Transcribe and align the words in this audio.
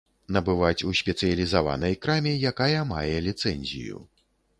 Набываць 0.35 0.85
у 0.91 0.93
спецыялізаванай 0.99 1.93
краме, 2.05 2.31
якая 2.53 2.79
мае 2.93 3.15
ліцэнзію. 3.27 4.01